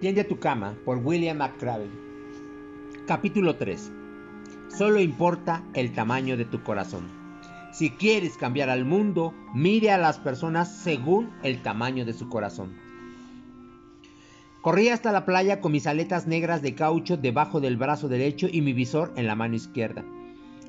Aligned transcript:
Tiende 0.00 0.22
a 0.22 0.28
tu 0.28 0.38
cama 0.38 0.78
por 0.86 0.96
William 0.96 1.36
McCraven. 1.36 1.90
Capítulo 3.06 3.56
3. 3.56 3.92
Solo 4.74 4.98
importa 4.98 5.62
el 5.74 5.92
tamaño 5.92 6.38
de 6.38 6.46
tu 6.46 6.62
corazón. 6.62 7.06
Si 7.74 7.90
quieres 7.90 8.38
cambiar 8.38 8.70
al 8.70 8.86
mundo, 8.86 9.34
mire 9.54 9.90
a 9.90 9.98
las 9.98 10.18
personas 10.18 10.74
según 10.74 11.30
el 11.42 11.60
tamaño 11.60 12.06
de 12.06 12.14
su 12.14 12.30
corazón. 12.30 12.72
Corrí 14.62 14.88
hasta 14.88 15.12
la 15.12 15.26
playa 15.26 15.60
con 15.60 15.72
mis 15.72 15.86
aletas 15.86 16.26
negras 16.26 16.62
de 16.62 16.74
caucho 16.74 17.18
debajo 17.18 17.60
del 17.60 17.76
brazo 17.76 18.08
derecho 18.08 18.48
y 18.50 18.62
mi 18.62 18.72
visor 18.72 19.12
en 19.16 19.26
la 19.26 19.34
mano 19.34 19.54
izquierda. 19.54 20.02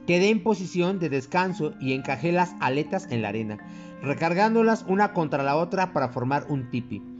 Quedé 0.07 0.27
en 0.27 0.43
posición 0.43 0.99
de 0.99 1.07
descanso 1.07 1.73
y 1.79 1.93
encajé 1.93 2.33
las 2.33 2.53
aletas 2.59 3.07
en 3.09 3.21
la 3.21 3.29
arena, 3.29 3.59
recargándolas 4.01 4.83
una 4.89 5.13
contra 5.13 5.41
la 5.41 5.55
otra 5.55 5.93
para 5.93 6.09
formar 6.09 6.47
un 6.49 6.69
tipi. 6.69 7.10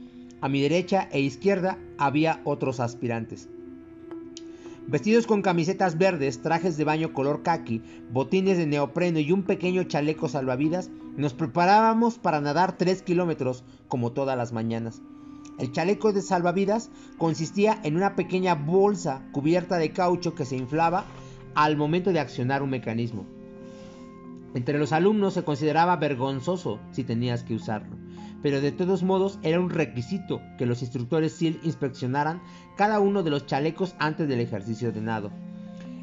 A 0.41 0.49
mi 0.49 0.59
derecha 0.59 1.07
e 1.11 1.19
izquierda 1.19 1.77
había 1.99 2.41
otros 2.45 2.79
aspirantes. 2.79 3.47
Vestidos 4.87 5.27
con 5.27 5.43
camisetas 5.43 5.99
verdes, 5.99 6.41
trajes 6.41 6.77
de 6.77 6.83
baño 6.83 7.13
color 7.13 7.43
khaki, 7.43 7.83
botines 8.11 8.57
de 8.57 8.65
neopreno 8.65 9.19
y 9.19 9.31
un 9.31 9.43
pequeño 9.43 9.83
chaleco 9.83 10.27
salvavidas, 10.27 10.89
nos 11.15 11.35
preparábamos 11.35 12.17
para 12.17 12.41
nadar 12.41 12.75
3 12.75 13.03
kilómetros 13.03 13.63
como 13.87 14.13
todas 14.13 14.35
las 14.35 14.51
mañanas. 14.51 15.03
El 15.59 15.71
chaleco 15.71 16.11
de 16.11 16.23
salvavidas 16.23 16.89
consistía 17.19 17.79
en 17.83 17.95
una 17.95 18.15
pequeña 18.15 18.55
bolsa 18.55 19.21
cubierta 19.33 19.77
de 19.77 19.91
caucho 19.91 20.33
que 20.33 20.45
se 20.45 20.57
inflaba 20.57 21.05
al 21.53 21.77
momento 21.77 22.11
de 22.11 22.19
accionar 22.19 22.63
un 22.63 22.71
mecanismo. 22.71 23.27
Entre 24.55 24.79
los 24.79 24.91
alumnos 24.91 25.35
se 25.35 25.43
consideraba 25.43 25.97
vergonzoso 25.97 26.79
si 26.91 27.03
tenías 27.03 27.43
que 27.43 27.53
usarlo 27.53 28.00
pero 28.41 28.61
de 28.61 28.71
todos 28.71 29.03
modos 29.03 29.39
era 29.43 29.59
un 29.59 29.69
requisito 29.69 30.41
que 30.57 30.65
los 30.65 30.81
instructores 30.81 31.33
SEAL 31.33 31.59
inspeccionaran 31.63 32.41
cada 32.77 32.99
uno 32.99 33.23
de 33.23 33.29
los 33.29 33.45
chalecos 33.45 33.95
antes 33.99 34.27
del 34.27 34.39
ejercicio 34.39 34.91
de 34.91 35.01
nado. 35.01 35.31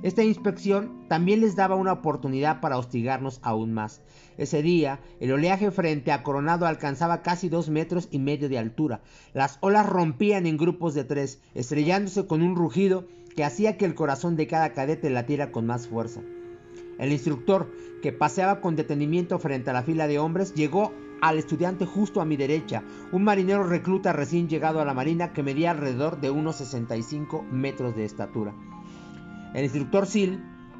Esta 0.03 0.23
inspección 0.23 1.09
también 1.09 1.41
les 1.41 1.57
daba 1.57 1.75
una 1.75 1.93
oportunidad 1.93 2.61
para 2.61 2.79
hostigarnos 2.79 3.41
aún 3.43 3.73
más. 3.73 4.01
Ese 4.37 4.63
día, 4.63 5.01
el 5.19 5.33
oleaje 5.33 5.73
frente 5.73 6.13
a 6.13 6.23
Coronado 6.23 6.67
alcanzaba 6.67 7.23
casi 7.23 7.49
dos 7.49 7.69
metros 7.69 8.07
y 8.13 8.21
medio 8.21 8.49
de 8.49 8.59
altura. 8.59 9.01
Las 9.35 9.59
olas 9.61 9.87
rompían 9.87 10.47
en 10.47 10.57
grupos 10.57 10.95
de 10.95 11.03
tres, 11.03 11.41
estrellándose 11.55 12.27
con 12.27 12.43
un 12.43 12.55
rugido 12.55 13.07
que 13.35 13.43
hacía 13.43 13.77
que 13.77 13.87
el 13.87 13.97
corazón 13.97 14.37
de 14.37 14.47
cada 14.47 14.73
cadete 14.73 15.11
latiera 15.11 15.51
con 15.51 15.67
más 15.67 15.89
fuerza. 15.89 16.21
El 16.99 17.13
instructor, 17.13 17.71
que 18.03 18.13
paseaba 18.13 18.61
con 18.61 18.77
detenimiento 18.77 19.39
frente 19.39 19.71
a 19.71 19.73
la 19.73 19.83
fila 19.83 20.07
de 20.07 20.19
hombres, 20.19 20.55
llegó 20.55 20.93
al 21.21 21.39
estudiante 21.39 21.87
justo 21.87 22.21
a 22.21 22.25
mi 22.25 22.37
derecha, 22.37 22.83
un 23.13 23.25
marinero 23.25 23.65
recluta 23.65 24.13
recién 24.13 24.49
llegado 24.49 24.81
a 24.81 24.85
la 24.85 24.95
marina 24.95 25.33
que 25.33 25.43
medía 25.43 25.73
alrededor 25.73 26.21
de 26.21 26.31
unos 26.31 26.57
65 26.57 27.45
metros 27.51 27.97
de 27.97 28.05
estatura. 28.05 28.55
El 29.55 29.65
instructor 29.65 30.07
Sil, 30.07 30.39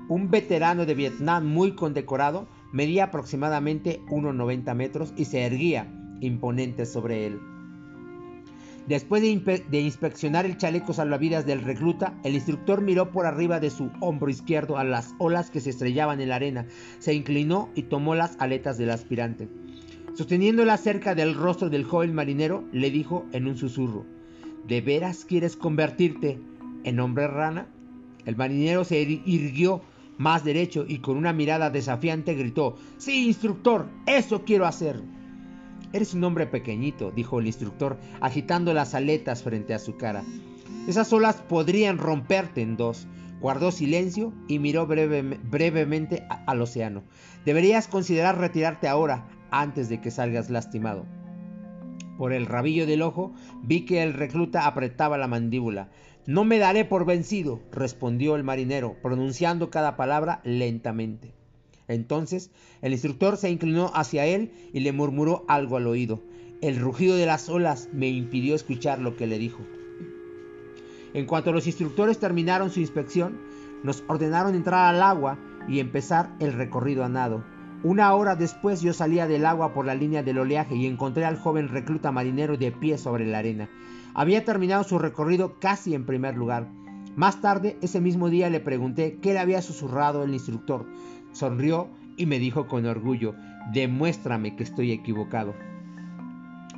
un 0.09 0.31
veterano 0.31 0.87
de 0.87 0.95
Vietnam 0.95 1.47
muy 1.47 1.75
condecorado, 1.75 2.47
medía 2.73 3.05
aproximadamente 3.05 4.03
1,90 4.09 4.75
metros 4.75 5.13
y 5.17 5.25
se 5.25 5.43
erguía 5.43 5.93
imponente 6.21 6.87
sobre 6.87 7.27
él. 7.27 7.41
Después 8.89 9.21
de, 9.21 9.81
inspeccionar 9.81 10.47
el 10.47 10.57
chaleco 10.57 10.95
salvavidas 10.95 11.45
del 11.45 11.61
recluta, 11.61 12.19
el 12.25 12.33
instructor 12.35 12.81
miró 12.81 13.11
por 13.11 13.27
arriba 13.27 13.61
de 13.61 13.69
su 13.69 13.91
hombro 14.01 14.31
izquierdo 14.31 14.79
a 14.79 14.85
las 14.85 15.15
olas 15.19 15.51
que 15.51 15.61
se 15.61 15.69
estrellaban 15.69 16.23
en 16.23 16.31
la 16.31 16.37
arena, 16.37 16.67
se 16.99 17.13
inclinó 17.13 17.69
y 17.75 17.83
tomó 17.83 18.15
las 18.15 18.37
aletas 18.41 18.79
del 18.79 18.89
aspirante. 18.89 19.47
Sosteniéndola 20.15 20.79
cerca 20.79 21.15
del 21.15 21.35
rostro 21.35 21.69
del 21.69 21.85
joven 21.85 22.15
marinero, 22.15 22.65
le 22.73 22.91
dijo 22.91 23.27
en 23.33 23.47
un 23.47 23.59
susurro, 23.59 24.07
¿De 24.67 24.81
veras 24.81 25.27
quieres 25.27 25.55
convertirte 25.55 26.41
en 26.85 26.99
hombre 26.99 27.29
rana? 27.29 27.69
El 28.25 28.37
marinero 28.37 28.85
se 28.85 29.03
irguió 29.03 29.83
más 30.17 30.45
derecho 30.45 30.87
y 30.89 31.01
con 31.01 31.19
una 31.19 31.35
mirada 31.35 31.69
desafiante 31.69 32.33
gritó, 32.33 32.77
Sí, 32.97 33.27
instructor, 33.27 33.87
eso 34.07 34.47
quiero 34.47 34.65
hacer. 34.65 35.03
Eres 35.93 36.13
un 36.13 36.23
hombre 36.25 36.47
pequeñito, 36.47 37.11
dijo 37.11 37.41
el 37.41 37.47
instructor, 37.47 37.99
agitando 38.21 38.75
las 38.75 38.95
aletas 38.95 39.43
frente 39.43 39.73
a 39.73 39.79
su 39.79 39.97
cara. 39.97 40.23
Esas 40.87 41.13
olas 41.13 41.37
podrían 41.37 41.99
romperte 41.99 42.61
en 42.61 42.77
dos. 42.77 43.07
Guardó 43.41 43.71
silencio 43.71 44.33
y 44.49 44.59
miró 44.59 44.87
brevemente 44.87 46.27
al 46.47 46.61
océano. 46.61 47.05
Deberías 47.45 47.87
considerar 47.89 48.37
retirarte 48.39 48.89
ahora, 48.89 49.29
antes 49.51 49.89
de 49.89 50.01
que 50.01 50.11
salgas 50.11 50.51
lastimado. 50.51 51.07
Por 52.19 52.33
el 52.33 52.47
rabillo 52.47 52.85
del 52.85 53.03
ojo 53.03 53.33
vi 53.63 53.85
que 53.85 54.03
el 54.03 54.13
recluta 54.13 54.67
apretaba 54.67 55.17
la 55.19 55.29
mandíbula. 55.29 55.89
No 56.27 56.45
me 56.45 56.59
daré 56.59 56.85
por 56.85 57.07
vencido, 57.07 57.63
respondió 57.71 58.35
el 58.35 58.45
marinero, 58.45 58.97
pronunciando 59.01 59.71
cada 59.71 59.97
palabra 59.97 60.41
lentamente. 60.45 61.38
Entonces 61.89 62.51
el 62.83 62.93
instructor 62.93 63.37
se 63.37 63.51
inclinó 63.51 63.91
hacia 63.95 64.27
él 64.27 64.53
y 64.73 64.81
le 64.81 64.93
murmuró 64.93 65.45
algo 65.49 65.77
al 65.77 65.87
oído. 65.87 66.23
El 66.61 66.79
rugido 66.79 67.17
de 67.17 67.27
las 67.27 67.49
olas 67.49 67.89
me 67.93 68.09
impidió 68.09 68.55
escuchar 68.55 68.99
lo 68.99 69.17
que 69.17 69.27
le 69.27 69.39
dijo. 69.39 69.61
En 71.15 71.27
cuanto 71.27 71.53
los 71.53 71.67
instructores 71.67 72.19
terminaron 72.19 72.71
su 72.71 72.81
inspección, 72.81 73.41
nos 73.83 74.05
ordenaron 74.09 74.55
entrar 74.55 74.95
al 74.95 75.03
agua 75.03 75.39
y 75.69 75.81
empezar 75.81 76.35
el 76.41 76.53
recorrido 76.53 77.05
a 77.05 77.09
nado. 77.09 77.45
Una 77.85 78.13
hora 78.15 78.35
después 78.35 78.81
yo 78.81 78.93
salía 78.93 79.29
del 79.29 79.47
agua 79.47 79.73
por 79.73 79.87
la 79.87 79.95
línea 79.95 80.23
del 80.25 80.39
oleaje 80.39 80.75
y 80.75 80.87
encontré 80.87 81.25
al 81.25 81.39
joven 81.39 81.69
recluta 81.69 82.11
marinero 82.11 82.57
de 82.57 82.73
pie 82.73 82.99
sobre 82.99 83.25
la 83.25 83.39
arena. 83.39 83.69
Había 84.15 84.45
terminado 84.45 84.83
su 84.83 84.99
recorrido 84.99 85.61
casi 85.61 85.95
en 85.95 86.05
primer 86.05 86.37
lugar. 86.37 86.69
Más 87.15 87.41
tarde, 87.41 87.79
ese 87.81 88.01
mismo 88.01 88.31
día, 88.31 88.51
le 88.51 88.61
pregunté 88.61 89.19
qué 89.23 89.33
le 89.33 89.39
había 89.39 89.63
susurrado 89.63 90.25
el 90.25 90.35
instructor. 90.35 90.87
Sonrió 91.39 91.89
y 92.17 92.27
me 92.27 92.41
dijo 92.41 92.67
con 92.67 92.85
orgullo, 92.85 93.37
demuéstrame 93.73 94.57
que 94.57 94.65
estoy 94.65 94.91
equivocado. 94.91 95.55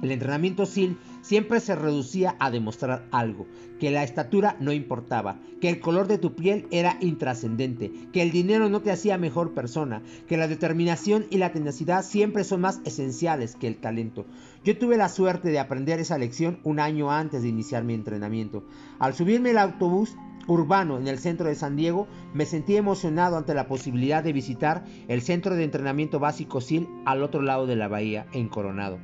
El 0.02 0.10
entrenamiento 0.10 0.66
SIL 0.66 0.98
siempre 1.22 1.60
se 1.60 1.74
reducía 1.74 2.36
a 2.38 2.50
demostrar 2.50 3.06
algo, 3.10 3.46
que 3.78 3.90
la 3.90 4.02
estatura 4.02 4.56
no 4.60 4.72
importaba, 4.72 5.38
que 5.62 5.70
el 5.70 5.80
color 5.80 6.08
de 6.08 6.18
tu 6.18 6.34
piel 6.34 6.66
era 6.70 6.98
intrascendente, 7.00 7.90
que 8.12 8.20
el 8.20 8.32
dinero 8.32 8.68
no 8.68 8.80
te 8.80 8.90
hacía 8.90 9.16
mejor 9.16 9.54
persona, 9.54 10.02
que 10.26 10.36
la 10.36 10.46
determinación 10.46 11.26
y 11.30 11.38
la 11.38 11.52
tenacidad 11.52 12.04
siempre 12.04 12.44
son 12.44 12.60
más 12.60 12.82
esenciales 12.84 13.56
que 13.56 13.66
el 13.66 13.76
talento. 13.76 14.26
Yo 14.62 14.76
tuve 14.76 14.98
la 14.98 15.08
suerte 15.08 15.48
de 15.48 15.58
aprender 15.58 16.00
esa 16.00 16.18
lección 16.18 16.60
un 16.64 16.80
año 16.80 17.10
antes 17.10 17.40
de 17.40 17.48
iniciar 17.48 17.82
mi 17.84 17.94
entrenamiento. 17.94 18.64
Al 18.98 19.14
subirme 19.14 19.50
al 19.50 19.58
autobús 19.58 20.16
urbano 20.46 20.98
en 20.98 21.08
el 21.08 21.18
centro 21.18 21.48
de 21.48 21.54
San 21.54 21.76
Diego, 21.76 22.08
me 22.34 22.46
sentí 22.46 22.76
emocionado 22.76 23.36
ante 23.36 23.54
la 23.54 23.66
posibilidad 23.66 24.22
de 24.22 24.32
visitar 24.32 24.84
el 25.08 25.22
centro 25.22 25.54
de 25.54 25.64
entrenamiento 25.64 26.18
básico 26.18 26.60
SIL 26.60 26.88
al 27.04 27.22
otro 27.22 27.42
lado 27.42 27.66
de 27.66 27.76
la 27.76 27.88
bahía, 27.88 28.26
en 28.32 28.48
Coronado. 28.48 28.98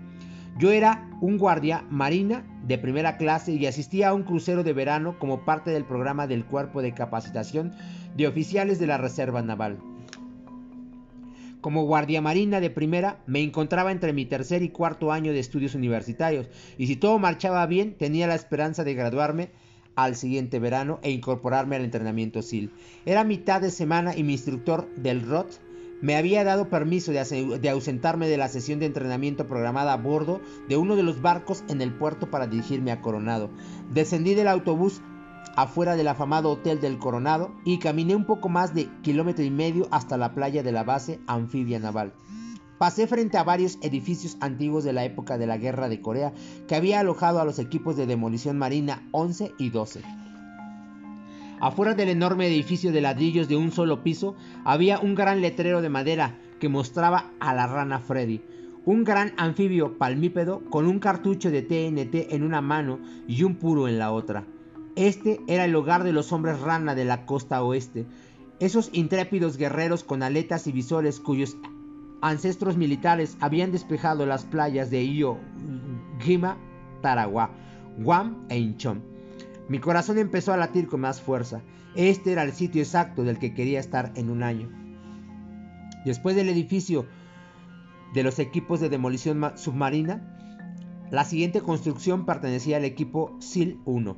Yo 0.58 0.70
era 0.70 1.10
un 1.20 1.36
guardia 1.36 1.84
marina 1.90 2.42
de 2.66 2.78
primera 2.78 3.18
clase 3.18 3.52
y 3.52 3.66
asistía 3.66 4.08
a 4.08 4.14
un 4.14 4.22
crucero 4.22 4.64
de 4.64 4.72
verano 4.72 5.18
como 5.18 5.44
parte 5.44 5.70
del 5.70 5.84
programa 5.84 6.26
del 6.26 6.46
Cuerpo 6.46 6.80
de 6.80 6.94
Capacitación 6.94 7.74
de 8.16 8.26
Oficiales 8.26 8.78
de 8.78 8.86
la 8.86 8.96
Reserva 8.96 9.42
Naval. 9.42 9.78
Como 11.60 11.84
guardia 11.84 12.22
marina 12.22 12.60
de 12.60 12.70
primera, 12.70 13.18
me 13.26 13.42
encontraba 13.42 13.92
entre 13.92 14.12
mi 14.12 14.24
tercer 14.24 14.62
y 14.62 14.70
cuarto 14.70 15.12
año 15.12 15.32
de 15.32 15.40
estudios 15.40 15.74
universitarios, 15.74 16.48
y 16.78 16.86
si 16.86 16.96
todo 16.96 17.18
marchaba 17.18 17.66
bien, 17.66 17.94
tenía 17.98 18.26
la 18.26 18.34
esperanza 18.34 18.84
de 18.84 18.94
graduarme 18.94 19.50
al 19.96 20.14
siguiente 20.14 20.60
verano 20.60 21.00
e 21.02 21.10
incorporarme 21.10 21.76
al 21.76 21.84
entrenamiento 21.84 22.42
SIL. 22.42 22.70
Era 23.04 23.24
mitad 23.24 23.60
de 23.60 23.70
semana 23.70 24.16
y 24.16 24.22
mi 24.22 24.32
instructor 24.34 24.88
del 24.94 25.26
ROT 25.26 25.48
me 26.02 26.16
había 26.16 26.44
dado 26.44 26.68
permiso 26.68 27.10
de, 27.10 27.68
ausentarme 27.70 28.28
de 28.28 28.36
la 28.36 28.48
sesión 28.48 28.78
de 28.78 28.86
entrenamiento 28.86 29.46
programada 29.46 29.94
a 29.94 29.96
bordo 29.96 30.40
de 30.68 30.76
uno 30.76 30.94
de 30.94 31.02
los 31.02 31.22
barcos 31.22 31.64
en 31.68 31.80
el 31.80 31.92
puerto 31.92 32.30
para 32.30 32.46
dirigirme 32.46 32.92
a 32.92 33.00
Coronado. 33.00 33.50
Descendí 33.92 34.34
del 34.34 34.48
autobús 34.48 35.00
afuera 35.56 35.96
del 35.96 36.08
afamado 36.08 36.50
Hotel 36.50 36.80
del 36.80 36.98
Coronado 36.98 37.50
y 37.64 37.78
caminé 37.78 38.14
un 38.14 38.26
poco 38.26 38.50
más 38.50 38.74
de 38.74 38.88
kilómetro 39.02 39.42
y 39.42 39.50
medio 39.50 39.88
hasta 39.90 40.18
la 40.18 40.34
playa 40.34 40.62
de 40.62 40.72
la 40.72 40.84
base 40.84 41.18
anfibia 41.26 41.78
naval. 41.78 42.12
Pasé 42.78 43.06
frente 43.06 43.38
a 43.38 43.44
varios 43.44 43.78
edificios 43.80 44.36
antiguos 44.40 44.84
de 44.84 44.92
la 44.92 45.04
época 45.04 45.38
de 45.38 45.46
la 45.46 45.56
Guerra 45.56 45.88
de 45.88 46.02
Corea 46.02 46.32
que 46.68 46.74
había 46.74 47.00
alojado 47.00 47.40
a 47.40 47.44
los 47.46 47.58
equipos 47.58 47.96
de 47.96 48.06
demolición 48.06 48.58
marina 48.58 49.02
11 49.12 49.52
y 49.58 49.70
12. 49.70 50.02
Afuera 51.58 51.94
del 51.94 52.10
enorme 52.10 52.46
edificio 52.46 52.92
de 52.92 53.00
ladrillos 53.00 53.48
de 53.48 53.56
un 53.56 53.72
solo 53.72 54.02
piso 54.02 54.36
había 54.64 54.98
un 54.98 55.14
gran 55.14 55.40
letrero 55.40 55.80
de 55.80 55.88
madera 55.88 56.38
que 56.60 56.68
mostraba 56.68 57.30
a 57.40 57.54
la 57.54 57.66
rana 57.66 57.98
Freddy, 57.98 58.42
un 58.84 59.04
gran 59.04 59.32
anfibio 59.38 59.96
palmípedo 59.96 60.62
con 60.68 60.86
un 60.86 60.98
cartucho 60.98 61.50
de 61.50 61.62
TNT 61.62 62.34
en 62.34 62.42
una 62.42 62.60
mano 62.60 62.98
y 63.26 63.42
un 63.42 63.56
puro 63.56 63.88
en 63.88 63.98
la 63.98 64.12
otra. 64.12 64.44
Este 64.96 65.40
era 65.46 65.64
el 65.64 65.74
hogar 65.74 66.04
de 66.04 66.12
los 66.12 66.30
hombres 66.30 66.60
rana 66.60 66.94
de 66.94 67.06
la 67.06 67.24
costa 67.24 67.62
oeste, 67.62 68.04
esos 68.60 68.90
intrépidos 68.92 69.56
guerreros 69.56 70.04
con 70.04 70.22
aletas 70.22 70.66
y 70.66 70.72
visores 70.72 71.20
cuyos 71.20 71.56
ancestros 72.20 72.76
militares 72.76 73.36
habían 73.40 73.72
despejado 73.72 74.26
las 74.26 74.44
playas 74.44 74.90
de 74.90 75.02
Iyo, 75.02 75.38
Gima, 76.20 76.56
Tarawa, 77.02 77.50
Guam 77.98 78.46
e 78.48 78.58
Incheon. 78.58 79.02
Mi 79.68 79.78
corazón 79.78 80.18
empezó 80.18 80.52
a 80.52 80.56
latir 80.56 80.86
con 80.86 81.00
más 81.00 81.20
fuerza. 81.20 81.62
Este 81.94 82.32
era 82.32 82.42
el 82.42 82.52
sitio 82.52 82.82
exacto 82.82 83.24
del 83.24 83.38
que 83.38 83.54
quería 83.54 83.80
estar 83.80 84.12
en 84.14 84.30
un 84.30 84.42
año. 84.42 84.68
Después 86.04 86.36
del 86.36 86.48
edificio 86.48 87.06
de 88.14 88.22
los 88.22 88.38
equipos 88.38 88.80
de 88.80 88.88
demolición 88.88 89.52
submarina, 89.56 90.32
la 91.10 91.24
siguiente 91.24 91.60
construcción 91.60 92.26
pertenecía 92.26 92.76
al 92.76 92.84
equipo 92.84 93.36
SEAL 93.40 93.78
1, 93.84 94.16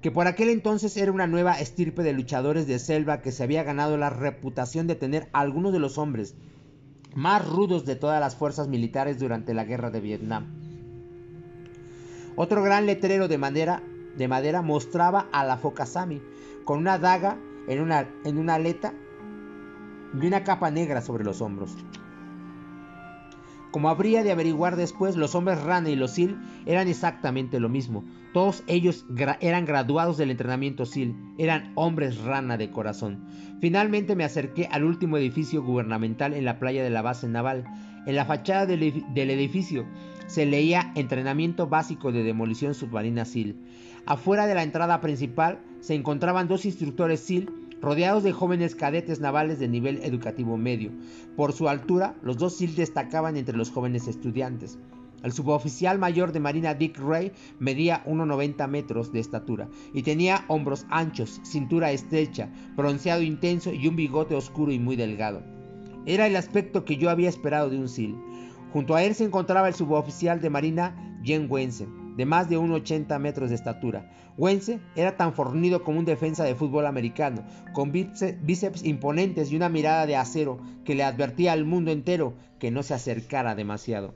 que 0.00 0.10
por 0.10 0.26
aquel 0.26 0.48
entonces 0.50 0.96
era 0.96 1.12
una 1.12 1.26
nueva 1.26 1.60
estirpe 1.60 2.02
de 2.02 2.12
luchadores 2.12 2.66
de 2.66 2.78
selva 2.78 3.20
que 3.20 3.32
se 3.32 3.42
había 3.42 3.62
ganado 3.62 3.96
la 3.96 4.10
reputación 4.10 4.86
de 4.86 4.94
tener 4.94 5.28
algunos 5.32 5.72
de 5.72 5.78
los 5.78 5.98
hombres 5.98 6.36
más 7.18 7.44
rudos 7.44 7.84
de 7.84 7.96
todas 7.96 8.20
las 8.20 8.36
fuerzas 8.36 8.68
militares 8.68 9.18
durante 9.18 9.52
la 9.52 9.64
guerra 9.64 9.90
de 9.90 10.00
Vietnam. 10.00 10.46
Otro 12.36 12.62
gran 12.62 12.86
letrero 12.86 13.26
de 13.26 13.38
madera, 13.38 13.82
de 14.16 14.28
madera 14.28 14.62
mostraba 14.62 15.26
a 15.32 15.44
la 15.44 15.56
foca 15.56 15.84
Sami 15.84 16.22
con 16.64 16.78
una 16.78 16.96
daga 16.98 17.36
en 17.66 17.80
una 17.80 18.54
aleta 18.54 18.92
y 20.14 20.26
una 20.26 20.44
capa 20.44 20.70
negra 20.70 21.02
sobre 21.02 21.24
los 21.24 21.40
hombros. 21.40 21.76
Como 23.70 23.90
habría 23.90 24.22
de 24.22 24.32
averiguar 24.32 24.76
después, 24.76 25.16
los 25.16 25.34
hombres 25.34 25.62
rana 25.62 25.90
y 25.90 25.96
los 25.96 26.12
SEAL 26.12 26.40
eran 26.64 26.88
exactamente 26.88 27.60
lo 27.60 27.68
mismo. 27.68 28.04
Todos 28.32 28.62
ellos 28.66 29.04
eran 29.40 29.66
graduados 29.66 30.16
del 30.16 30.30
entrenamiento 30.30 30.86
SEAL, 30.86 31.14
eran 31.36 31.72
hombres 31.74 32.18
rana 32.22 32.56
de 32.56 32.70
corazón. 32.70 33.26
Finalmente 33.60 34.16
me 34.16 34.24
acerqué 34.24 34.68
al 34.70 34.84
último 34.84 35.18
edificio 35.18 35.62
gubernamental 35.62 36.32
en 36.32 36.44
la 36.44 36.58
playa 36.58 36.82
de 36.82 36.90
la 36.90 37.02
base 37.02 37.28
naval. 37.28 37.64
En 38.06 38.16
la 38.16 38.24
fachada 38.24 38.64
del, 38.64 38.82
edificio 38.82 39.84
se 40.26 40.46
leía 40.46 40.92
Entrenamiento 40.94 41.66
Básico 41.66 42.10
de 42.10 42.22
Demolición 42.22 42.74
Submarina 42.74 43.26
SEAL. 43.26 43.56
Afuera 44.06 44.46
de 44.46 44.54
la 44.54 44.62
entrada 44.62 45.00
principal 45.02 45.60
se 45.80 45.94
encontraban 45.94 46.48
dos 46.48 46.64
instructores 46.64 47.20
SEAL 47.20 47.50
rodeados 47.80 48.22
de 48.22 48.32
jóvenes 48.32 48.74
cadetes 48.74 49.20
navales 49.20 49.58
de 49.58 49.68
nivel 49.68 50.00
educativo 50.02 50.56
medio. 50.56 50.90
Por 51.36 51.52
su 51.52 51.68
altura, 51.68 52.16
los 52.22 52.36
dos 52.36 52.56
SEAL 52.56 52.74
destacaban 52.74 53.36
entre 53.36 53.56
los 53.56 53.70
jóvenes 53.70 54.08
estudiantes. 54.08 54.78
El 55.22 55.32
suboficial 55.32 55.98
mayor 55.98 56.30
de 56.30 56.38
Marina 56.40 56.74
Dick 56.74 56.98
Ray 56.98 57.32
medía 57.58 58.04
1,90 58.04 58.68
metros 58.68 59.12
de 59.12 59.18
estatura 59.18 59.68
y 59.92 60.02
tenía 60.02 60.44
hombros 60.46 60.86
anchos, 60.90 61.40
cintura 61.42 61.90
estrecha, 61.90 62.48
bronceado 62.76 63.22
intenso 63.22 63.72
y 63.72 63.88
un 63.88 63.96
bigote 63.96 64.36
oscuro 64.36 64.70
y 64.70 64.78
muy 64.78 64.94
delgado. 64.94 65.42
Era 66.06 66.26
el 66.26 66.36
aspecto 66.36 66.84
que 66.84 66.96
yo 66.96 67.10
había 67.10 67.28
esperado 67.28 67.68
de 67.68 67.78
un 67.78 67.88
SEAL. 67.88 68.16
Junto 68.72 68.94
a 68.94 69.02
él 69.02 69.14
se 69.14 69.24
encontraba 69.24 69.68
el 69.68 69.74
suboficial 69.74 70.40
de 70.40 70.50
Marina 70.50 71.20
Jen 71.24 71.46
Wensen, 71.50 72.07
de 72.18 72.26
más 72.26 72.50
de 72.50 72.58
1,80 72.58 73.16
metros 73.20 73.48
de 73.48 73.54
estatura. 73.54 74.10
Wense 74.36 74.80
era 74.96 75.16
tan 75.16 75.32
fornido 75.34 75.84
como 75.84 76.00
un 76.00 76.04
defensa 76.04 76.42
de 76.42 76.56
fútbol 76.56 76.86
americano, 76.86 77.44
con 77.72 77.92
bíceps 77.92 78.84
imponentes 78.84 79.52
y 79.52 79.56
una 79.56 79.68
mirada 79.68 80.04
de 80.04 80.16
acero 80.16 80.58
que 80.84 80.96
le 80.96 81.04
advertía 81.04 81.52
al 81.52 81.64
mundo 81.64 81.92
entero 81.92 82.34
que 82.58 82.72
no 82.72 82.82
se 82.82 82.94
acercara 82.94 83.54
demasiado. 83.54 84.14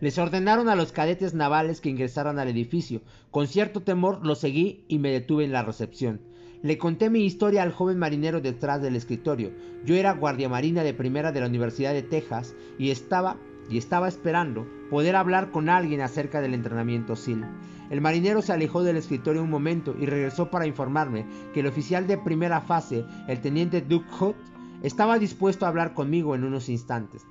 Les 0.00 0.18
ordenaron 0.18 0.68
a 0.68 0.76
los 0.76 0.92
cadetes 0.92 1.32
navales 1.32 1.80
que 1.80 1.88
ingresaran 1.88 2.38
al 2.38 2.48
edificio. 2.48 3.00
Con 3.30 3.46
cierto 3.46 3.80
temor 3.80 4.24
los 4.26 4.40
seguí 4.40 4.84
y 4.86 4.98
me 4.98 5.10
detuve 5.10 5.44
en 5.44 5.52
la 5.52 5.62
recepción. 5.62 6.20
Le 6.62 6.76
conté 6.76 7.08
mi 7.08 7.24
historia 7.24 7.62
al 7.62 7.72
joven 7.72 7.98
marinero 7.98 8.42
detrás 8.42 8.82
del 8.82 8.96
escritorio. 8.96 9.50
Yo 9.86 9.94
era 9.94 10.12
guardia 10.12 10.50
marina 10.50 10.82
de 10.82 10.92
primera 10.92 11.32
de 11.32 11.40
la 11.40 11.46
Universidad 11.46 11.94
de 11.94 12.02
Texas 12.02 12.54
y 12.78 12.90
estaba 12.90 13.38
y 13.70 13.78
estaba 13.78 14.08
esperando 14.08 14.66
poder 14.90 15.16
hablar 15.16 15.50
con 15.50 15.68
alguien 15.68 16.00
acerca 16.00 16.40
del 16.40 16.52
entrenamiento 16.54 17.16
SEAL. 17.16 17.48
El 17.88 18.00
marinero 18.00 18.42
se 18.42 18.52
alejó 18.52 18.82
del 18.82 18.96
escritorio 18.96 19.42
un 19.42 19.50
momento 19.50 19.94
y 19.98 20.06
regresó 20.06 20.50
para 20.50 20.66
informarme 20.66 21.24
que 21.54 21.60
el 21.60 21.66
oficial 21.66 22.06
de 22.06 22.18
primera 22.18 22.60
fase, 22.60 23.04
el 23.28 23.40
teniente 23.40 23.80
Duke 23.80 24.10
Hood, 24.10 24.34
estaba 24.82 25.18
dispuesto 25.18 25.64
a 25.64 25.68
hablar 25.68 25.94
conmigo 25.94 26.34
en 26.34 26.44
unos 26.44 26.68
instantes. 26.68 27.22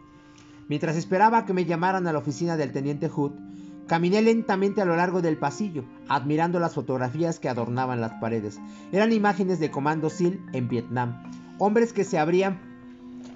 Mientras 0.68 0.96
esperaba 0.96 1.46
que 1.46 1.54
me 1.54 1.66
llamaran 1.66 2.08
a 2.08 2.14
la 2.14 2.20
oficina 2.20 2.56
del 2.56 2.72
teniente 2.72 3.10
Hood, 3.10 3.32
caminé 3.88 4.22
lentamente 4.22 4.82
a 4.82 4.86
lo 4.86 4.96
largo 4.96 5.22
del 5.22 5.38
pasillo, 5.38 5.84
admirando 6.08 6.60
las 6.60 6.76
fotografías 6.76 7.40
que 7.40 7.50
adornaban 7.50 8.02
las 8.02 8.14
paredes. 8.22 8.60
Eran 8.92 9.12
imágenes 9.12 9.60
de 9.60 9.72
comando 9.72 10.10
SEAL 10.10 10.40
en 10.54 10.68
Vietnam, 10.68 11.24
hombres 11.58 11.92
que 11.92 12.04
se 12.04 12.20
abrían 12.20 12.69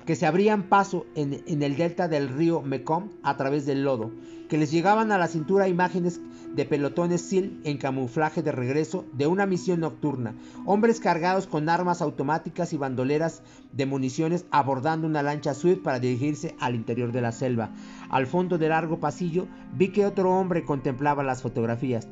que 0.06 0.16
se 0.16 0.26
abrían 0.26 0.64
paso 0.64 1.06
en, 1.16 1.64
el 1.64 1.76
delta 1.78 2.08
del 2.08 2.30
río 2.30 2.62
Mekong 2.62 3.10
a 3.24 3.38
través 3.38 3.66
del 3.66 3.84
lodo, 3.84 4.12
que 4.50 4.58
les 4.58 4.72
llegaban 4.72 5.12
a 5.12 5.18
la 5.18 5.28
cintura 5.28 5.68
imágenes 5.68 6.20
de 6.54 6.66
pelotones 6.66 7.22
SEAL 7.22 7.60
en 7.64 7.78
camuflaje 7.78 8.44
de 8.44 8.52
regreso 8.52 9.06
de 9.14 9.26
una 9.26 9.46
misión 9.46 9.80
nocturna, 9.80 10.36
hombres 10.66 11.00
cargados 11.00 11.48
con 11.48 11.68
armas 11.70 12.02
automáticas 12.02 12.74
y 12.74 12.78
bandoleras 12.78 13.42
de 13.72 13.86
municiones 13.86 14.46
abordando 14.52 15.08
una 15.08 15.24
lancha 15.24 15.54
Swift 15.54 15.82
para 15.82 16.00
dirigirse 16.00 16.56
al 16.60 16.76
interior 16.76 17.12
de 17.12 17.22
la 17.22 17.32
selva. 17.32 17.72
Al 18.10 18.28
fondo 18.28 18.58
del 18.58 18.70
largo 18.70 19.00
pasillo 19.00 19.48
vi 19.74 19.90
que 19.90 20.06
otro 20.06 20.32
hombre 20.32 20.64
contemplaba 20.64 21.24
las 21.24 21.42
fotografías. 21.42 22.08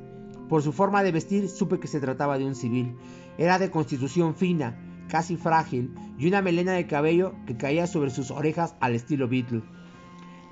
Por 0.50 0.64
su 0.64 0.74
forma 0.74 1.04
de 1.04 1.12
vestir 1.12 1.48
supe 1.48 1.80
que 1.80 1.88
se 1.88 2.00
trataba 2.00 2.38
de 2.38 2.46
un 2.46 2.56
civil. 2.56 2.96
Era 3.38 3.60
de 3.60 3.72
constitución 3.72 4.36
fina, 4.36 4.76
casi 5.12 5.36
frágil, 5.36 5.94
y 6.18 6.28
una 6.28 6.42
melena 6.42 6.72
de 6.72 6.88
cabello 6.88 7.36
que 7.46 7.58
caía 7.58 7.86
sobre 7.86 8.12
sus 8.12 8.32
orejas 8.32 8.76
al 8.80 8.96
estilo 8.96 9.28
Beatle. 9.28 9.62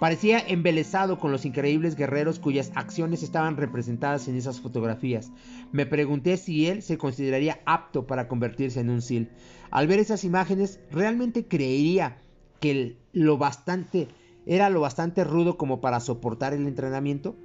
Parecía 0.01 0.39
embelesado 0.39 1.17
con 1.17 1.31
los 1.31 1.45
increíbles 1.45 1.95
guerreros 1.95 2.39
cuyas 2.39 2.71
acciones 2.75 3.23
estaban 3.23 3.55
representadas 3.55 4.27
en 4.27 4.35
esas 4.35 4.59
fotografías. 4.59 5.31
Me 5.71 5.85
pregunté 5.85 6.35
si 6.35 6.67
él 6.67 6.81
se 6.81 6.97
consideraría 6.97 7.61
apto 7.65 8.05
para 8.05 8.27
convertirse 8.27 8.81
en 8.81 8.89
un 8.89 9.01
SEAL. 9.01 9.29
Al 9.71 9.87
ver 9.87 9.99
esas 9.99 10.25
imágenes, 10.25 10.81
realmente 10.91 11.47
creería 11.47 12.17
que 12.59 12.97
lo 13.13 13.37
bastante 13.37 14.09
era 14.45 14.69
lo 14.69 14.81
bastante 14.81 15.23
rudo 15.23 15.57
como 15.57 15.79
para 15.79 15.99
soportar 16.01 16.53
el 16.53 16.67
entrenamiento. 16.67 17.37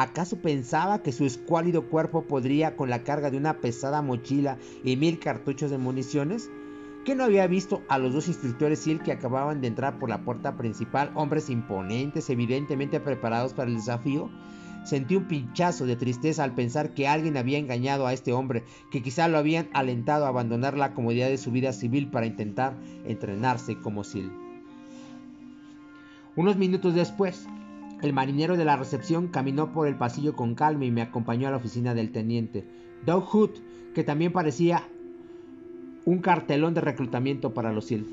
¿Acaso 0.00 0.36
pensaba 0.36 1.02
que 1.02 1.10
su 1.10 1.24
escuálido 1.24 1.88
cuerpo 1.88 2.22
podría, 2.22 2.76
con 2.76 2.88
la 2.88 3.02
carga 3.02 3.32
de 3.32 3.36
una 3.36 3.54
pesada 3.54 4.00
mochila 4.00 4.56
y 4.84 4.94
mil 4.94 5.18
cartuchos 5.18 5.72
de 5.72 5.78
municiones, 5.78 6.48
que 7.04 7.16
no 7.16 7.24
había 7.24 7.48
visto 7.48 7.82
a 7.88 7.98
los 7.98 8.14
dos 8.14 8.28
instructores 8.28 8.78
SEAL 8.78 9.02
que 9.02 9.10
acababan 9.10 9.60
de 9.60 9.66
entrar 9.66 9.98
por 9.98 10.08
la 10.08 10.22
puerta 10.22 10.56
principal, 10.56 11.10
hombres 11.16 11.50
imponentes, 11.50 12.30
evidentemente 12.30 13.00
preparados 13.00 13.54
para 13.54 13.70
el 13.70 13.74
desafío? 13.74 14.30
Sentí 14.84 15.16
un 15.16 15.24
pinchazo 15.24 15.84
de 15.84 15.96
tristeza 15.96 16.44
al 16.44 16.54
pensar 16.54 16.94
que 16.94 17.08
alguien 17.08 17.36
había 17.36 17.58
engañado 17.58 18.06
a 18.06 18.12
este 18.12 18.32
hombre, 18.32 18.62
que 18.92 19.02
quizá 19.02 19.26
lo 19.26 19.36
habían 19.36 19.68
alentado 19.72 20.26
a 20.26 20.28
abandonar 20.28 20.78
la 20.78 20.94
comodidad 20.94 21.26
de 21.26 21.38
su 21.38 21.50
vida 21.50 21.72
civil 21.72 22.08
para 22.08 22.26
intentar 22.26 22.76
entrenarse 23.04 23.76
como 23.80 24.04
SEAL. 24.04 24.30
Unos 26.36 26.56
minutos 26.56 26.94
después, 26.94 27.48
el 28.02 28.12
marinero 28.12 28.56
de 28.56 28.64
la 28.64 28.76
recepción 28.76 29.28
caminó 29.28 29.72
por 29.72 29.88
el 29.88 29.96
pasillo 29.96 30.36
con 30.36 30.54
calma 30.54 30.84
y 30.84 30.90
me 30.90 31.02
acompañó 31.02 31.48
a 31.48 31.50
la 31.50 31.56
oficina 31.56 31.94
del 31.94 32.12
teniente. 32.12 32.64
Doug 33.04 33.24
Hood, 33.24 33.50
que 33.94 34.04
también 34.04 34.32
parecía 34.32 34.84
un 36.04 36.18
cartelón 36.18 36.74
de 36.74 36.80
reclutamiento 36.80 37.52
para 37.54 37.72
los 37.72 37.86
SEAL. 37.86 38.06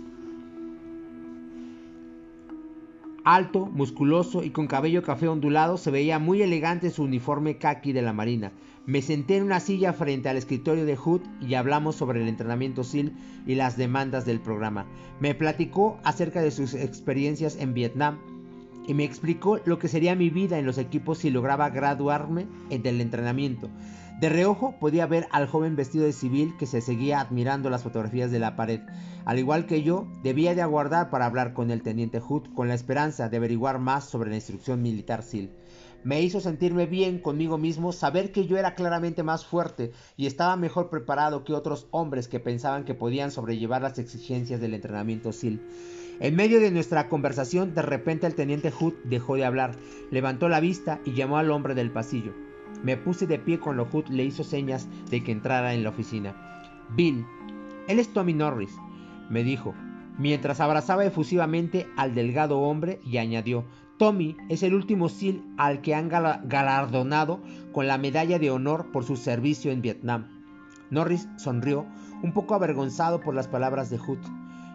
Alto, 3.24 3.66
musculoso 3.66 4.44
y 4.44 4.52
con 4.52 4.68
cabello 4.68 5.02
café 5.02 5.28
ondulado, 5.28 5.78
se 5.78 5.90
veía 5.90 6.20
muy 6.20 6.42
elegante 6.42 6.92
su 6.92 7.04
uniforme 7.04 7.58
khaki 7.58 7.92
de 7.92 8.04
la 8.04 8.14
Marina. 8.14 8.52
Me 8.86 9.02
senté 9.02 9.38
en 9.38 9.44
una 9.44 9.60
silla 9.60 9.94
frente 9.94 10.30
al 10.30 10.38
escritorio 10.38 10.86
de 10.86 10.96
Hood 10.96 11.22
y 11.42 11.56
hablamos 11.56 11.96
sobre 11.96 12.22
el 12.22 12.28
entrenamiento 12.28 12.84
SEAL 12.84 13.14
y 13.48 13.56
las 13.56 13.78
demandas 13.78 14.26
del 14.26 14.40
programa. 14.40 14.86
Me 15.20 15.34
platicó 15.34 15.98
acerca 16.04 16.42
de 16.42 16.52
sus 16.52 16.76
experiencias 16.76 17.56
en 17.56 17.74
Vietnam 17.74 18.20
y 18.88 18.94
me 18.94 19.04
explicó 19.04 19.60
lo 19.66 19.80
que 19.80 19.88
sería 19.88 20.16
mi 20.16 20.30
vida 20.30 20.60
en 20.60 20.66
los 20.66 20.78
equipos 20.78 21.20
si 21.20 21.30
lograba 21.30 21.70
graduarme 21.70 22.48
en 22.70 22.86
el 22.86 23.02
entrenamiento. 23.02 23.70
De 24.20 24.30
reojo 24.30 24.76
podía 24.80 25.08
ver 25.08 25.28
al 25.32 25.46
joven 25.46 25.76
vestido 25.76 26.06
de 26.06 26.14
civil 26.14 26.56
que 26.58 26.66
se 26.66 26.80
seguía 26.80 27.20
admirando 27.20 27.70
las 27.70 27.84
fotografías 27.84 28.32
de 28.32 28.40
la 28.40 28.56
pared. 28.56 28.80
Al 29.26 29.40
igual 29.40 29.66
que 29.66 29.84
yo, 29.84 30.08
debía 30.24 30.56
de 30.56 30.62
aguardar 30.62 31.10
para 31.10 31.26
hablar 31.26 31.54
con 31.54 31.70
el 31.70 31.82
teniente 31.82 32.22
Hood 32.22 32.54
con 32.54 32.70
la 32.70 32.76
esperanza 32.76 33.28
de 33.28 33.38
averiguar 33.38 33.80
más 33.80 34.06
sobre 34.06 34.30
la 34.30 34.38
instrucción 34.38 34.82
militar 34.82 35.22
SEAL. 35.22 35.52
Me 36.06 36.22
hizo 36.22 36.40
sentirme 36.40 36.86
bien 36.86 37.20
conmigo 37.20 37.58
mismo 37.58 37.92
saber 37.92 38.32
que 38.32 38.46
yo 38.46 38.58
era 38.58 38.76
claramente 38.76 39.24
más 39.24 39.46
fuerte 39.46 39.92
y 40.16 40.28
estaba 40.28 40.56
mejor 40.56 40.90
preparado 40.90 41.44
que 41.44 41.54
otros 41.54 41.88
hombres 41.92 42.28
que 42.28 42.40
pensaban 42.40 42.86
que 42.86 42.94
podían 42.94 43.32
sobrellevar 43.32 43.82
las 43.82 44.00
exigencias 44.00 44.62
del 44.62 44.76
entrenamiento 44.76 45.34
SEAL. 45.34 45.60
En 46.20 46.36
medio 46.36 46.62
de 46.62 46.72
nuestra 46.72 47.10
conversación, 47.10 47.74
de 47.74 47.82
repente 47.82 48.26
el 48.26 48.36
teniente 48.36 48.72
Hood 48.72 48.94
dejó 49.04 49.36
de 49.36 49.46
hablar, 49.46 49.76
levantó 50.12 50.48
la 50.48 50.62
vista 50.62 51.00
y 51.04 51.14
llamó 51.14 51.38
al 51.38 51.52
hombre 51.52 51.76
del 51.76 51.92
pasillo. 51.92 52.34
Me 52.84 52.96
puse 52.96 53.28
de 53.28 53.38
pie 53.38 53.60
cuando 53.60 53.86
Hood 53.86 54.08
le 54.08 54.24
hizo 54.24 54.44
señas 54.44 54.88
de 55.10 55.24
que 55.24 55.34
entrara 55.34 55.74
en 55.74 55.84
la 55.84 55.90
oficina. 55.90 56.36
Bill, 56.96 57.26
él 57.88 58.00
es 58.00 58.14
Tommy 58.14 58.34
Norris, 58.34 58.74
me 59.30 59.44
dijo, 59.44 59.74
mientras 60.18 60.62
abrazaba 60.62 61.06
efusivamente 61.06 61.88
al 61.98 62.16
delgado 62.16 62.60
hombre 62.60 63.00
y 63.06 63.18
añadió, 63.18 63.66
Tommy 63.98 64.38
es 64.50 64.64
el 64.64 64.74
último 64.74 65.10
SEAL 65.10 65.42
al 65.58 65.82
que 65.82 65.96
han 65.96 66.10
galardonado 66.10 67.42
con 67.72 67.88
la 67.88 67.98
medalla 67.98 68.40
de 68.40 68.52
honor 68.52 68.92
por 68.92 69.04
su 69.04 69.16
servicio 69.18 69.72
en 69.72 69.82
Vietnam. 69.82 70.28
Norris 70.90 71.28
sonrió, 71.38 71.86
un 72.22 72.34
poco 72.34 72.56
avergonzado 72.56 73.20
por 73.20 73.36
las 73.36 73.48
palabras 73.48 73.90
de 73.90 73.98
Hood. 73.98 74.20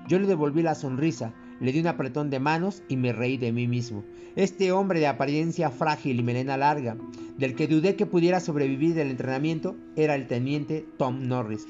Yo 0.09 0.19
le 0.19 0.27
devolví 0.27 0.63
la 0.63 0.75
sonrisa, 0.75 1.33
le 1.61 1.73
di 1.73 1.81
un 1.81 1.87
apretón 1.87 2.31
de 2.31 2.41
manos 2.41 2.83
y 2.89 2.97
me 2.97 3.13
reí 3.13 3.37
de 3.37 3.53
mí 3.53 3.69
mismo. 3.69 4.05
Este 4.37 4.73
hombre 4.73 5.01
de 5.01 5.07
apariencia 5.07 5.71
frágil 5.71 6.19
y 6.19 6.23
melena 6.23 6.57
larga, 6.57 6.97
del 7.39 7.55
que 7.55 7.69
dudé 7.69 7.97
que 7.97 8.07
pudiera 8.07 8.41
sobrevivir 8.41 8.95
del 8.95 9.11
entrenamiento, 9.11 9.77
era 9.97 10.15
el 10.15 10.27
teniente 10.27 10.87
Tom 10.97 11.29
Norris 11.29 11.67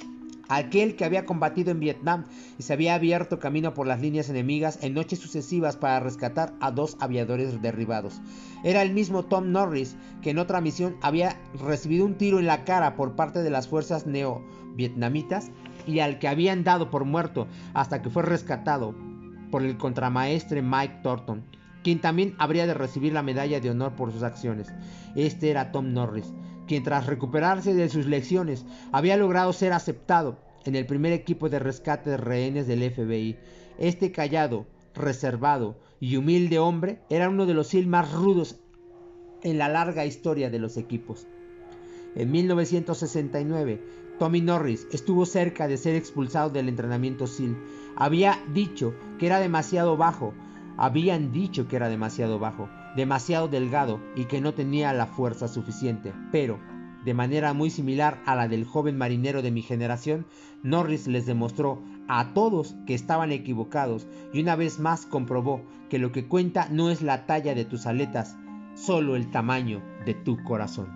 aquel 0.51 0.97
que 0.97 1.05
había 1.05 1.25
combatido 1.25 1.71
en 1.71 1.81
Vietnam 1.81 2.25
y 2.59 2.65
se 2.65 2.73
había 2.73 2.97
abierto 2.97 3.39
camino 3.39 3.73
por 3.73 3.87
las 3.87 4.01
líneas 4.01 4.29
enemigas 4.29 4.81
en 4.83 4.95
noches 4.95 5.21
sucesivas 5.21 5.77
para 5.77 6.01
rescatar 6.01 6.53
a 6.61 6.73
dos 6.73 6.97
aviadores 7.01 7.63
derribados. 7.63 8.21
Era 8.65 8.83
el 8.83 8.93
mismo 8.93 9.25
Tom 9.25 9.53
Norris 9.53 9.97
que 10.21 10.31
en 10.31 10.39
otra 10.39 10.61
misión 10.61 10.97
había 11.03 11.41
recibido 11.55 12.05
un 12.05 12.17
tiro 12.17 12.41
en 12.41 12.47
la 12.47 12.65
cara 12.65 12.97
por 12.97 13.15
parte 13.15 13.43
de 13.43 13.51
las 13.51 13.69
fuerzas 13.69 14.07
neo-vietnamitas 14.07 15.53
y 15.87 16.01
al 16.01 16.19
que 16.19 16.29
habían 16.29 16.65
dado 16.65 16.91
por 16.91 17.05
muerto 17.05 17.47
hasta 17.75 18.03
que 18.03 18.11
fue 18.11 18.23
rescatado 18.23 18.95
por 19.51 19.63
el 19.63 19.77
contramaestre 19.77 20.63
Mike 20.63 21.01
Thornton, 21.03 21.45
quien 21.83 22.01
también 22.01 22.35
habría 22.39 22.67
de 22.67 22.75
recibir 22.75 23.13
la 23.13 23.23
medalla 23.23 23.61
de 23.61 23.71
honor 23.71 23.93
por 23.93 24.13
sus 24.13 24.23
acciones. 24.23 24.73
Este 25.15 25.51
era 25.51 25.73
Tom 25.73 25.93
Norris, 25.93 26.33
quien 26.67 26.83
tras 26.83 27.07
recuperarse 27.07 27.75
de 27.75 27.89
sus 27.89 28.07
lecciones 28.07 28.65
había 28.93 29.17
logrado 29.17 29.53
ser 29.53 29.73
aceptado 29.73 30.39
en 30.65 30.77
el 30.77 30.87
primer 30.87 31.13
equipo 31.13 31.49
de 31.49 31.59
rescate 31.59 32.11
de 32.11 32.17
rehenes 32.17 32.67
del 32.67 32.89
FBI. 32.91 33.37
Este 33.79 34.13
callado, 34.13 34.67
reservado 34.95 35.79
y 36.01 36.17
humilde 36.17 36.59
hombre 36.59 37.01
era 37.09 37.29
uno 37.29 37.47
de 37.47 37.55
los 37.55 37.69
SEAL 37.69 37.87
más 37.87 38.13
rudos 38.13 38.61
en 39.43 39.59
la 39.59 39.69
larga 39.69 40.05
historia 40.05 40.51
de 40.51 40.59
los 40.59 40.77
equipos. 40.77 41.27
En 42.15 42.31
1969, 42.31 43.81
Tommy 44.21 44.43
Norris 44.43 44.87
estuvo 44.93 45.25
cerca 45.25 45.67
de 45.67 45.79
ser 45.79 45.95
expulsado 45.95 46.51
del 46.51 46.69
entrenamiento 46.69 47.27
SEAL. 47.27 47.57
Había 47.97 48.39
dicho 48.53 48.95
que 49.19 49.25
era 49.25 49.41
demasiado 49.41 49.97
bajo, 49.97 50.35
habían 50.77 51.33
dicho 51.33 51.67
que 51.69 51.77
era 51.77 51.89
demasiado 51.89 52.39
bajo, 52.39 52.69
demasiado 52.97 53.49
delgado 53.49 53.99
y 54.15 54.27
que 54.27 54.43
no 54.43 54.53
tenía 54.53 54.93
la 54.93 55.07
fuerza 55.07 55.49
suficiente, 55.49 56.13
pero, 56.31 56.61
de 57.03 57.15
manera 57.15 57.55
muy 57.55 57.71
similar 57.71 58.21
a 58.27 58.37
la 58.37 58.47
del 58.47 58.67
joven 58.67 58.99
marinero 58.99 59.41
de 59.41 59.53
mi 59.53 59.63
generación, 59.63 60.27
Norris 60.63 61.07
les 61.07 61.25
demostró 61.25 61.83
a 62.07 62.35
todos 62.35 62.77
que 62.87 62.93
estaban 62.93 63.33
equivocados 63.33 64.07
y 64.35 64.43
una 64.43 64.55
vez 64.55 64.79
más 64.79 65.07
comprobó 65.07 65.63
que 65.89 65.99
lo 65.99 66.13
que 66.13 66.29
cuenta 66.29 66.69
no 66.71 66.91
es 66.91 67.01
la 67.01 67.25
talla 67.25 67.55
de 67.55 67.65
tus 67.65 67.87
aletas, 67.87 68.37
solo 68.75 69.17
el 69.17 69.31
tamaño 69.31 69.81
de 70.05 70.13
tu 70.13 70.37
corazón. 70.45 70.91